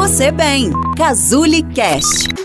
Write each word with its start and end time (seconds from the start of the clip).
você 0.00 0.32
bem. 0.32 0.70
Cazuli 0.96 1.62
Cast. 1.62 2.39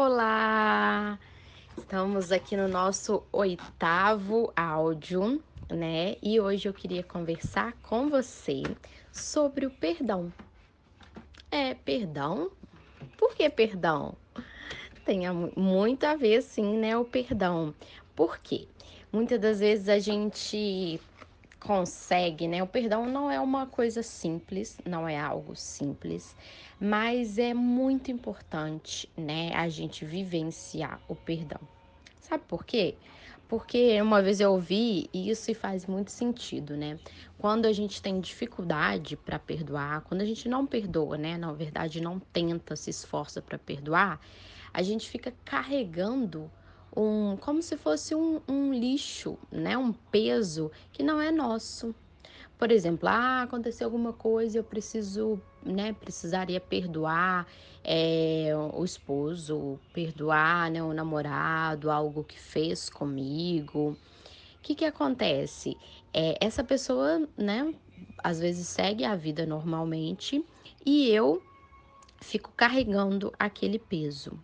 Olá! 0.00 1.18
Estamos 1.76 2.30
aqui 2.30 2.56
no 2.56 2.68
nosso 2.68 3.20
oitavo 3.32 4.52
áudio, 4.54 5.42
né? 5.68 6.14
E 6.22 6.38
hoje 6.38 6.68
eu 6.68 6.72
queria 6.72 7.02
conversar 7.02 7.72
com 7.82 8.08
você 8.08 8.62
sobre 9.10 9.66
o 9.66 9.70
perdão. 9.72 10.32
É, 11.50 11.74
perdão? 11.74 12.48
Por 13.16 13.34
que 13.34 13.50
perdão? 13.50 14.14
Tem 15.04 15.22
muito 15.56 16.04
a 16.04 16.14
ver, 16.14 16.42
sim, 16.42 16.78
né? 16.78 16.96
O 16.96 17.04
perdão. 17.04 17.74
Por 18.14 18.38
quê? 18.38 18.68
Muitas 19.12 19.40
das 19.40 19.58
vezes 19.58 19.88
a 19.88 19.98
gente 19.98 21.00
consegue, 21.68 22.48
né? 22.48 22.62
O 22.62 22.66
perdão 22.66 23.04
não 23.04 23.30
é 23.30 23.38
uma 23.38 23.66
coisa 23.66 24.02
simples, 24.02 24.78
não 24.86 25.06
é 25.06 25.20
algo 25.20 25.54
simples, 25.54 26.34
mas 26.80 27.38
é 27.38 27.52
muito 27.52 28.10
importante, 28.10 29.06
né, 29.14 29.52
a 29.54 29.68
gente 29.68 30.02
vivenciar 30.02 30.98
o 31.06 31.14
perdão. 31.14 31.60
Sabe 32.22 32.42
por 32.48 32.64
quê? 32.64 32.94
Porque 33.46 34.00
uma 34.00 34.22
vez 34.22 34.40
eu 34.40 34.52
ouvi 34.52 35.10
isso 35.12 35.50
e 35.50 35.54
faz 35.54 35.84
muito 35.84 36.10
sentido, 36.10 36.74
né? 36.74 36.98
Quando 37.36 37.66
a 37.66 37.72
gente 37.72 38.00
tem 38.00 38.18
dificuldade 38.18 39.14
para 39.14 39.38
perdoar, 39.38 40.00
quando 40.00 40.22
a 40.22 40.26
gente 40.26 40.48
não 40.48 40.66
perdoa, 40.66 41.18
né? 41.18 41.36
Na 41.36 41.52
verdade, 41.52 42.00
não 42.00 42.18
tenta, 42.18 42.76
se 42.76 42.88
esforça 42.88 43.42
para 43.42 43.58
perdoar, 43.58 44.18
a 44.72 44.82
gente 44.82 45.06
fica 45.06 45.34
carregando 45.44 46.50
um, 46.96 47.36
como 47.36 47.62
se 47.62 47.76
fosse 47.76 48.14
um, 48.14 48.40
um 48.48 48.72
lixo, 48.72 49.38
né? 49.50 49.76
Um 49.76 49.92
peso 49.92 50.70
que 50.92 51.02
não 51.02 51.20
é 51.20 51.30
nosso. 51.30 51.94
Por 52.58 52.72
exemplo, 52.72 53.08
ah, 53.08 53.42
aconteceu 53.42 53.86
alguma 53.86 54.12
coisa, 54.12 54.58
eu 54.58 54.64
preciso, 54.64 55.40
né? 55.64 55.92
Precisaria 55.92 56.60
perdoar 56.60 57.46
é, 57.84 58.50
o 58.74 58.84
esposo, 58.84 59.78
perdoar, 59.92 60.70
né? 60.70 60.82
O 60.82 60.92
namorado, 60.92 61.90
algo 61.90 62.24
que 62.24 62.38
fez 62.38 62.90
comigo. 62.90 63.90
O 63.90 64.60
que 64.60 64.74
que 64.74 64.84
acontece? 64.84 65.76
É, 66.12 66.36
essa 66.44 66.64
pessoa, 66.64 67.28
né? 67.36 67.72
Às 68.22 68.40
vezes 68.40 68.66
segue 68.66 69.04
a 69.04 69.14
vida 69.14 69.46
normalmente 69.46 70.44
e 70.84 71.08
eu 71.08 71.42
fico 72.20 72.52
carregando 72.56 73.32
aquele 73.38 73.78
peso, 73.78 74.38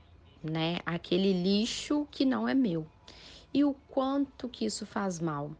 né? 0.45 0.79
Aquele 0.85 1.33
lixo 1.33 2.07
que 2.11 2.25
não 2.25 2.47
é 2.47 2.55
meu. 2.55 2.87
E 3.53 3.65
o 3.65 3.75
quanto 3.89 4.49
que 4.49 4.67
isso 4.67 4.85
faz 4.85 5.19
mal, 5.19 5.51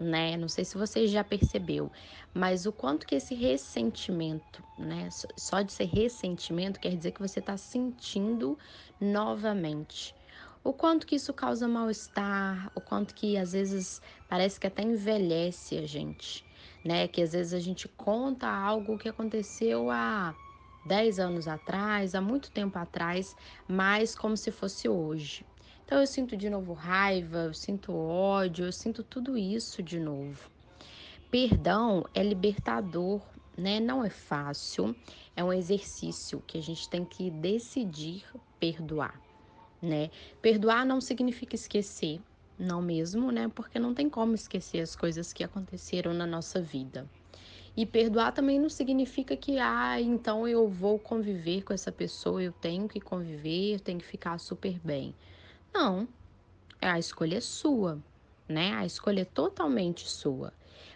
né? 0.00 0.36
Não 0.36 0.48
sei 0.48 0.64
se 0.64 0.78
você 0.78 1.06
já 1.06 1.22
percebeu, 1.22 1.90
mas 2.32 2.66
o 2.66 2.72
quanto 2.72 3.06
que 3.06 3.14
esse 3.14 3.34
ressentimento, 3.34 4.62
né? 4.78 5.08
Só 5.36 5.60
de 5.60 5.72
ser 5.72 5.84
ressentimento 5.84 6.80
quer 6.80 6.96
dizer 6.96 7.12
que 7.12 7.20
você 7.20 7.40
está 7.40 7.56
sentindo 7.56 8.58
novamente. 9.00 10.14
O 10.64 10.72
quanto 10.72 11.06
que 11.06 11.16
isso 11.16 11.32
causa 11.32 11.66
mal-estar, 11.66 12.70
o 12.74 12.80
quanto 12.80 13.14
que 13.14 13.36
às 13.36 13.52
vezes 13.52 14.00
parece 14.28 14.60
que 14.60 14.66
até 14.66 14.82
envelhece 14.82 15.76
a 15.76 15.86
gente, 15.86 16.44
né? 16.84 17.08
Que 17.08 17.20
às 17.22 17.32
vezes 17.32 17.52
a 17.52 17.58
gente 17.58 17.88
conta 17.88 18.48
algo 18.48 18.96
que 18.96 19.08
aconteceu 19.08 19.90
há 19.90 20.34
10 20.84 21.18
anos 21.18 21.46
atrás, 21.46 22.14
há 22.14 22.20
muito 22.20 22.50
tempo 22.50 22.78
atrás, 22.78 23.36
mas 23.68 24.14
como 24.14 24.36
se 24.36 24.50
fosse 24.50 24.88
hoje. 24.88 25.44
Então 25.84 26.00
eu 26.00 26.06
sinto 26.06 26.36
de 26.36 26.48
novo 26.48 26.72
raiva, 26.72 27.38
eu 27.44 27.54
sinto 27.54 27.92
ódio, 27.92 28.64
eu 28.64 28.72
sinto 28.72 29.02
tudo 29.02 29.36
isso 29.36 29.82
de 29.82 29.98
novo. 30.00 30.50
Perdão 31.30 32.04
é 32.14 32.22
libertador, 32.22 33.22
né? 33.56 33.80
Não 33.80 34.04
é 34.04 34.10
fácil, 34.10 34.94
é 35.36 35.42
um 35.42 35.52
exercício 35.52 36.42
que 36.46 36.58
a 36.58 36.62
gente 36.62 36.88
tem 36.88 37.04
que 37.04 37.30
decidir 37.30 38.24
perdoar, 38.58 39.20
né? 39.80 40.10
Perdoar 40.40 40.84
não 40.84 41.00
significa 41.00 41.54
esquecer, 41.54 42.20
não 42.58 42.82
mesmo, 42.82 43.30
né? 43.30 43.48
Porque 43.48 43.78
não 43.78 43.94
tem 43.94 44.08
como 44.08 44.34
esquecer 44.34 44.80
as 44.80 44.94
coisas 44.94 45.32
que 45.32 45.44
aconteceram 45.44 46.12
na 46.14 46.26
nossa 46.26 46.60
vida. 46.60 47.10
E 47.76 47.86
perdoar 47.86 48.32
também 48.32 48.60
não 48.60 48.68
significa 48.68 49.34
que, 49.36 49.58
ah, 49.58 49.98
então 50.00 50.46
eu 50.46 50.68
vou 50.68 50.98
conviver 50.98 51.62
com 51.62 51.72
essa 51.72 51.90
pessoa, 51.90 52.42
eu 52.42 52.52
tenho 52.52 52.86
que 52.86 53.00
conviver, 53.00 53.74
eu 53.74 53.80
tenho 53.80 53.98
que 53.98 54.04
ficar 54.04 54.38
super 54.38 54.78
bem. 54.80 55.14
Não, 55.72 56.06
a 56.80 56.98
escolha 56.98 57.38
é 57.38 57.40
sua, 57.40 57.98
né? 58.46 58.74
A 58.74 58.84
escolha 58.84 59.22
é 59.22 59.24
totalmente 59.24 60.08
sua. 60.08 60.52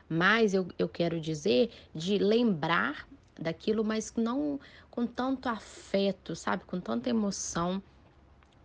Mas 0.09 0.53
eu, 0.53 0.69
eu 0.78 0.88
quero 0.88 1.19
dizer 1.19 1.70
de 1.94 2.19
lembrar 2.19 3.08
daquilo, 3.41 3.82
mas 3.82 4.12
não 4.14 4.60
com 4.91 5.06
tanto 5.06 5.48
afeto, 5.48 6.37
sabe? 6.37 6.64
Com 6.64 6.81
tanta 6.81 7.08
emoção 7.08 7.82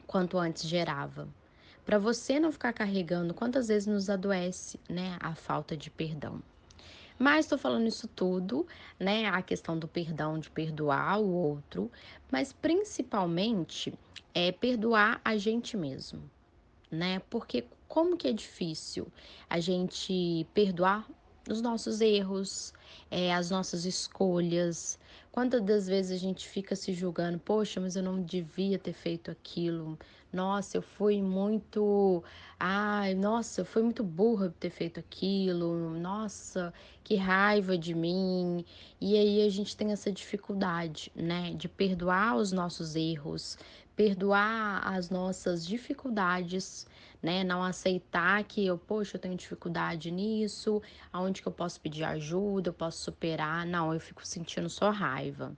quanto 0.05 0.37
antes 0.37 0.63
gerava. 0.67 1.27
Para 1.85 1.97
você 1.97 2.39
não 2.39 2.51
ficar 2.51 2.73
carregando 2.73 3.33
quantas 3.33 3.69
vezes 3.69 3.87
nos 3.87 4.09
adoece, 4.09 4.79
né? 4.89 5.17
A 5.21 5.33
falta 5.33 5.75
de 5.77 5.89
perdão. 5.89 6.41
Mas 7.21 7.45
estou 7.45 7.57
falando 7.59 7.87
isso 7.87 8.07
tudo, 8.07 8.65
né? 8.99 9.27
A 9.27 9.43
questão 9.43 9.77
do 9.77 9.87
perdão, 9.87 10.39
de 10.39 10.49
perdoar 10.49 11.19
o 11.19 11.29
outro, 11.31 11.91
mas 12.31 12.51
principalmente 12.51 13.93
é 14.33 14.51
perdoar 14.51 15.21
a 15.23 15.37
gente 15.37 15.77
mesmo, 15.77 16.23
né? 16.89 17.21
Porque 17.29 17.65
como 17.87 18.17
que 18.17 18.27
é 18.27 18.33
difícil 18.33 19.07
a 19.47 19.59
gente 19.59 20.47
perdoar 20.51 21.07
os 21.47 21.61
nossos 21.61 22.01
erros, 22.01 22.73
é, 23.11 23.31
as 23.31 23.51
nossas 23.51 23.85
escolhas. 23.85 24.97
Quantas 25.31 25.61
das 25.63 25.87
vezes 25.87 26.11
a 26.11 26.19
gente 26.19 26.47
fica 26.47 26.75
se 26.75 26.93
julgando, 26.93 27.39
poxa, 27.39 27.79
mas 27.79 27.95
eu 27.95 28.03
não 28.03 28.21
devia 28.21 28.77
ter 28.77 28.93
feito 28.93 29.31
aquilo, 29.31 29.97
nossa, 30.31 30.77
eu 30.77 30.81
fui 30.81 31.21
muito. 31.21 32.23
Ai, 32.59 33.13
nossa, 33.13 33.61
eu 33.61 33.65
fui 33.65 33.81
muito 33.83 34.03
burra 34.03 34.49
por 34.49 34.57
ter 34.57 34.69
feito 34.69 34.99
aquilo. 34.99 35.89
Nossa, 35.99 36.73
que 37.03 37.15
raiva 37.15 37.77
de 37.77 37.93
mim. 37.93 38.63
E 38.99 39.17
aí 39.17 39.45
a 39.45 39.49
gente 39.49 39.75
tem 39.75 39.91
essa 39.91 40.11
dificuldade, 40.11 41.11
né, 41.15 41.53
de 41.53 41.67
perdoar 41.67 42.37
os 42.37 42.51
nossos 42.53 42.95
erros, 42.95 43.57
perdoar 43.95 44.81
as 44.87 45.09
nossas 45.09 45.65
dificuldades, 45.65 46.87
né? 47.21 47.43
Não 47.43 47.63
aceitar 47.63 48.43
que 48.43 48.65
eu, 48.65 48.77
poxa, 48.77 49.17
eu 49.17 49.21
tenho 49.21 49.35
dificuldade 49.35 50.09
nisso, 50.11 50.81
aonde 51.11 51.41
que 51.41 51.47
eu 51.47 51.51
posso 51.51 51.79
pedir 51.79 52.03
ajuda, 52.03 52.69
eu 52.69 52.73
posso 52.73 53.03
superar. 53.03 53.65
Não, 53.65 53.93
eu 53.93 53.99
fico 53.99 54.25
sentindo 54.25 54.69
só 54.69 54.89
raiva. 54.89 55.55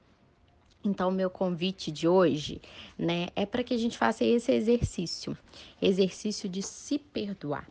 Então, 0.84 1.10
meu 1.10 1.30
convite 1.30 1.92
de 1.92 2.08
hoje, 2.08 2.62
né, 2.98 3.28
é 3.36 3.46
para 3.46 3.64
que 3.64 3.74
a 3.74 3.78
gente 3.78 3.98
faça 3.98 4.26
esse 4.26 4.52
exercício, 4.52 5.38
exercício 5.82 6.50
de 6.50 6.62
se 6.62 7.00
perdoar, 7.00 7.70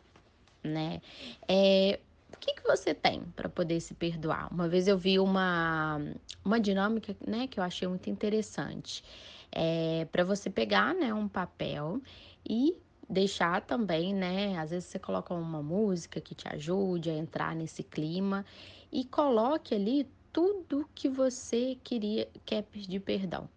né? 0.63 0.99
É, 1.47 1.99
o 2.33 2.39
que, 2.39 2.55
que 2.55 2.63
você 2.63 2.93
tem 2.93 3.21
para 3.35 3.47
poder 3.47 3.79
se 3.81 3.93
perdoar? 3.93 4.51
Uma 4.51 4.67
vez 4.67 4.87
eu 4.87 4.97
vi 4.97 5.19
uma, 5.19 6.01
uma 6.43 6.59
dinâmica, 6.59 7.15
né, 7.25 7.45
que 7.47 7.59
eu 7.59 7.63
achei 7.63 7.87
muito 7.87 8.09
interessante. 8.09 9.03
É, 9.51 10.07
para 10.11 10.23
você 10.23 10.49
pegar, 10.49 10.95
né, 10.95 11.13
um 11.13 11.27
papel 11.27 12.01
e 12.49 12.75
deixar 13.13 13.61
também, 13.61 14.13
né? 14.13 14.57
Às 14.57 14.71
vezes 14.71 14.89
você 14.89 14.99
coloca 14.99 15.33
uma 15.33 15.61
música 15.63 16.19
que 16.19 16.35
te 16.35 16.47
ajude 16.47 17.09
a 17.09 17.13
entrar 17.13 17.55
nesse 17.55 17.83
clima 17.83 18.45
e 18.91 19.05
coloque 19.05 19.73
ali 19.73 20.07
tudo 20.31 20.89
que 20.95 21.07
você 21.07 21.77
queria 21.83 22.27
quer 22.45 22.63
pedir 22.63 22.99
perdão, 22.99 23.47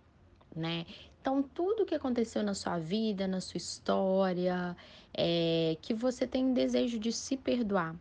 né? 0.54 0.86
Então, 1.20 1.42
tudo 1.42 1.84
que 1.84 1.94
aconteceu 1.94 2.42
na 2.44 2.54
sua 2.54 2.78
vida, 2.78 3.26
na 3.26 3.40
sua 3.40 3.58
história, 3.58 4.76
é, 5.12 5.76
que 5.82 5.92
você 5.92 6.24
tem 6.24 6.52
desejo 6.52 7.00
de 7.00 7.12
se 7.12 7.36
perdoar. 7.36 7.96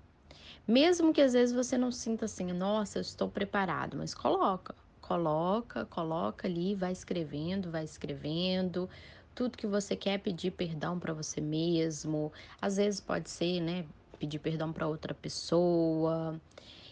Mesmo 0.68 1.12
que 1.12 1.22
às 1.22 1.34
vezes 1.34 1.56
você 1.56 1.78
não 1.78 1.92
sinta 1.92 2.26
assim, 2.26 2.52
nossa, 2.54 3.00
eu 3.00 3.02
estou 3.02 3.30
preparado, 3.30 3.98
mas 3.98 4.14
coloca, 4.14 4.76
coloca, 5.02 5.86
coloca 5.86 6.48
ali, 6.48 6.76
vai 6.76 6.92
escrevendo, 6.92 7.72
vai 7.72 7.84
escrevendo, 7.84 8.90
tudo 9.36 9.58
que 9.58 9.68
você 9.68 9.96
quer 9.96 10.18
pedir 10.20 10.52
perdão 10.52 10.98
para 10.98 11.14
você 11.14 11.42
mesmo. 11.42 12.32
Às 12.62 12.78
vezes 12.78 13.02
pode 13.02 13.30
ser, 13.30 13.60
né, 13.60 13.86
pedir 14.18 14.40
perdão 14.40 14.72
para 14.72 14.88
outra 14.88 15.14
pessoa. 15.14 16.40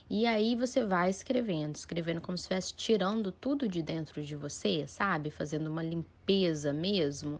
E 0.09 0.27
aí 0.27 0.55
você 0.55 0.85
vai 0.85 1.09
escrevendo, 1.09 1.75
escrevendo 1.75 2.21
como 2.21 2.37
se 2.37 2.43
estivesse 2.43 2.73
tirando 2.75 3.31
tudo 3.31 3.67
de 3.67 3.81
dentro 3.81 4.21
de 4.21 4.35
você, 4.35 4.85
sabe? 4.85 5.31
Fazendo 5.31 5.67
uma 5.67 5.81
limpeza 5.81 6.73
mesmo. 6.73 7.39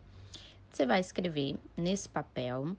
Você 0.72 0.86
vai 0.86 1.02
escrever 1.02 1.56
nesse 1.78 2.10
papel 2.10 2.76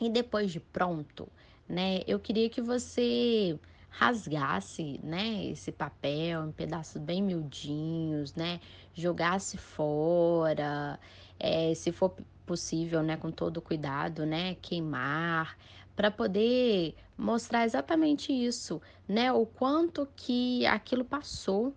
e 0.00 0.08
depois 0.08 0.52
de 0.52 0.60
pronto, 0.60 1.26
né? 1.68 2.02
Eu 2.06 2.20
queria 2.20 2.48
que 2.48 2.60
você 2.60 3.58
rasgasse, 3.92 4.98
né, 5.02 5.44
esse 5.46 5.70
papel 5.70 6.46
em 6.46 6.52
pedaços 6.52 7.00
bem 7.00 7.22
miudinhos, 7.22 8.34
né, 8.34 8.58
jogasse 8.94 9.58
fora, 9.58 10.98
é, 11.38 11.74
se 11.74 11.92
for 11.92 12.14
possível, 12.46 13.02
né, 13.02 13.16
com 13.16 13.30
todo 13.30 13.60
cuidado, 13.60 14.24
né, 14.24 14.56
queimar, 14.62 15.56
para 15.94 16.10
poder 16.10 16.94
mostrar 17.16 17.64
exatamente 17.64 18.32
isso, 18.32 18.80
né, 19.06 19.30
o 19.30 19.44
quanto 19.44 20.08
que 20.16 20.64
aquilo 20.66 21.04
passou, 21.04 21.74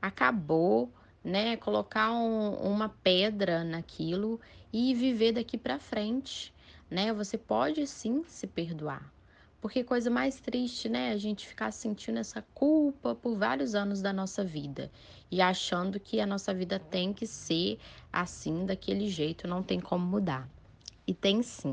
acabou, 0.00 0.92
né, 1.24 1.56
colocar 1.56 2.12
um, 2.12 2.54
uma 2.54 2.88
pedra 2.88 3.64
naquilo 3.64 4.40
e 4.72 4.94
viver 4.94 5.32
daqui 5.32 5.58
para 5.58 5.80
frente, 5.80 6.54
né, 6.88 7.12
você 7.12 7.36
pode 7.36 7.84
sim 7.88 8.22
se 8.28 8.46
perdoar, 8.46 9.12
porque 9.60 9.82
coisa 9.82 10.08
mais 10.08 10.40
triste, 10.40 10.88
né? 10.88 11.10
A 11.10 11.16
gente 11.16 11.46
ficar 11.46 11.72
sentindo 11.72 12.18
essa 12.18 12.42
culpa 12.54 13.14
por 13.14 13.36
vários 13.36 13.74
anos 13.74 14.00
da 14.00 14.12
nossa 14.12 14.44
vida 14.44 14.90
e 15.30 15.40
achando 15.40 15.98
que 15.98 16.20
a 16.20 16.26
nossa 16.26 16.54
vida 16.54 16.78
tem 16.78 17.12
que 17.12 17.26
ser 17.26 17.78
assim, 18.12 18.64
daquele 18.64 19.08
jeito, 19.08 19.48
não 19.48 19.62
tem 19.62 19.80
como 19.80 20.06
mudar. 20.06 20.48
E 21.06 21.12
tem 21.12 21.42
sim. 21.42 21.72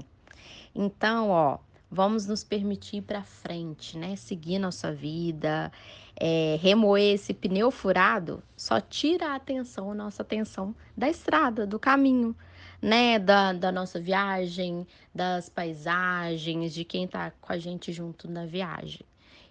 Então, 0.74 1.30
ó, 1.30 1.60
vamos 1.90 2.26
nos 2.26 2.44
permitir 2.44 2.98
ir 2.98 3.02
para 3.02 3.24
frente, 3.24 3.98
né? 3.98 4.16
Seguir 4.16 4.60
nossa 4.60 4.92
vida, 4.92 5.72
é, 6.20 6.58
remoer 6.62 7.14
esse 7.14 7.34
pneu 7.34 7.70
furado, 7.70 8.42
só 8.58 8.82
tira 8.82 9.30
a 9.30 9.36
atenção, 9.36 9.92
a 9.92 9.96
nossa 9.96 10.22
atenção 10.22 10.76
da 10.98 11.10
estrada, 11.10 11.68
do 11.68 11.80
caminho 11.80 12.36
né, 12.86 13.18
da, 13.18 13.52
da 13.52 13.72
nossa 13.72 14.00
viagem, 14.00 14.86
das 15.14 15.50
paisagens, 15.50 16.72
de 16.72 16.86
quem 16.86 17.08
tá 17.08 17.32
com 17.42 17.52
a 17.52 17.58
gente 17.58 17.92
junto 17.92 18.30
na 18.30 18.46
viagem. 18.46 19.02